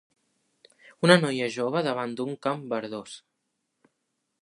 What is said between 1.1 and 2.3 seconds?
noia jove davant